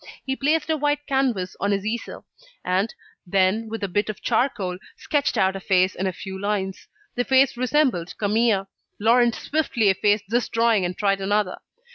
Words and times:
He 0.25 0.35
placed 0.35 0.67
a 0.71 0.77
white 0.77 1.05
canvas 1.05 1.55
on 1.59 1.69
his 1.71 1.85
easel; 1.85 2.25
and, 2.65 2.91
then, 3.23 3.69
with 3.69 3.83
a 3.83 3.87
bit 3.87 4.09
of 4.09 4.19
charcoal, 4.19 4.79
sketched 4.97 5.37
out 5.37 5.55
a 5.55 5.59
face 5.59 5.93
in 5.93 6.07
a 6.07 6.11
few 6.11 6.41
lines. 6.41 6.87
The 7.13 7.23
face 7.23 7.55
resembled 7.55 8.17
Camille. 8.17 8.67
Laurent 8.99 9.35
swiftly 9.35 9.89
effaced 9.89 10.25
this 10.29 10.49
drawing 10.49 10.85
and 10.85 10.97
tried 10.97 11.21
another. 11.21 11.59